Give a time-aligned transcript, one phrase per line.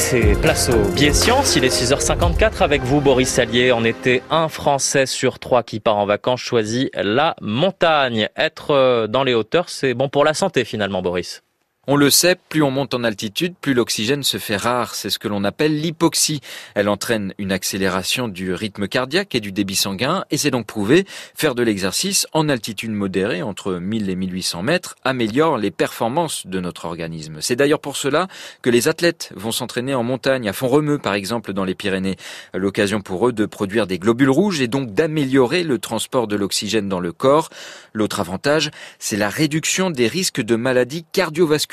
[0.00, 1.56] c'est place au biais science.
[1.56, 3.70] Il est 6h54 avec vous, Boris Salier.
[3.70, 8.28] En été, un Français sur trois qui part en vacances choisit la montagne.
[8.36, 11.42] Être euh, dans les hauteurs, c'est bon pour la santé finalement, Boris.
[11.86, 14.94] On le sait, plus on monte en altitude, plus l'oxygène se fait rare.
[14.94, 16.42] C'est ce que l'on appelle l'hypoxie.
[16.74, 20.26] Elle entraîne une accélération du rythme cardiaque et du débit sanguin.
[20.30, 24.96] Et c'est donc prouvé, faire de l'exercice en altitude modérée, entre 1000 et 1800 mètres,
[25.04, 27.38] améliore les performances de notre organisme.
[27.40, 28.28] C'est d'ailleurs pour cela
[28.60, 32.16] que les athlètes vont s'entraîner en montagne, à fond remeux par exemple dans les Pyrénées.
[32.52, 36.90] L'occasion pour eux de produire des globules rouges et donc d'améliorer le transport de l'oxygène
[36.90, 37.48] dans le corps.
[37.94, 41.69] L'autre avantage, c'est la réduction des risques de maladies cardiovasculaires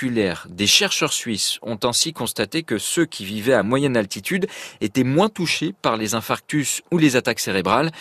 [0.50, 4.48] des chercheurs suisses ont ainsi constaté que ceux qui vivaient à moyenne altitude
[4.80, 7.92] étaient moins touchés par les infarctus ou les attaques cérébrales.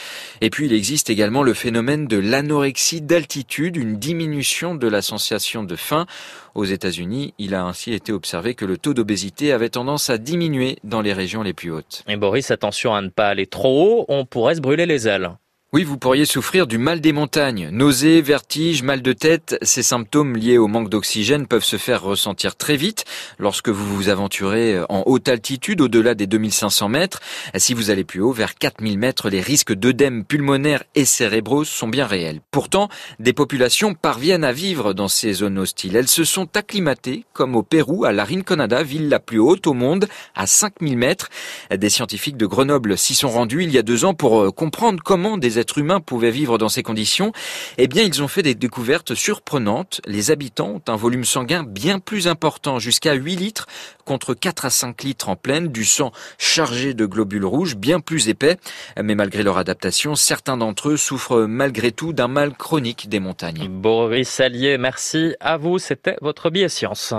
[0.40, 5.62] Et puis il existe également le phénomène de l'anorexie d'altitude, une diminution de la sensation
[5.62, 6.06] de faim.
[6.54, 10.76] Aux États-Unis, il a ainsi été observé que le taux d'obésité avait tendance à diminuer
[10.84, 12.02] dans les régions les plus hautes.
[12.08, 15.30] Et Boris, attention à ne pas aller trop haut, on pourrait se brûler les ailes.
[15.72, 17.70] Oui, vous pourriez souffrir du mal des montagnes.
[17.72, 22.54] Nausées, vertiges, mal de tête, ces symptômes liés au manque d'oxygène peuvent se faire ressentir
[22.54, 23.04] très vite
[23.40, 27.20] lorsque vous vous aventurez en haute altitude, au-delà des 2500 mètres.
[27.56, 31.88] Si vous allez plus haut, vers 4000 mètres, les risques d'œdème pulmonaire et cérébraux sont
[31.88, 32.40] bien réels.
[32.52, 35.96] Pourtant, des populations parviennent à vivre dans ces zones hostiles.
[35.96, 39.74] Elles se sont acclimatées, comme au Pérou, à la Rinconada, ville la plus haute au
[39.74, 40.06] monde,
[40.36, 41.28] à 5000 mètres.
[41.76, 45.02] Des scientifiques de Grenoble s'y sont rendus il y a deux ans pour euh, comprendre
[45.04, 47.32] comment des êtres humain pouvait vivre dans ces conditions,
[47.78, 50.00] eh bien, ils ont fait des découvertes surprenantes.
[50.06, 53.66] Les habitants ont un volume sanguin bien plus important, jusqu'à 8 litres,
[54.04, 58.28] contre 4 à 5 litres en pleine, du sang chargé de globules rouges, bien plus
[58.28, 58.56] épais.
[59.02, 63.68] Mais malgré leur adaptation, certains d'entre eux souffrent malgré tout d'un mal chronique des montagnes.
[63.68, 65.78] Boris Allier, merci à vous.
[65.78, 67.14] C'était votre billet science.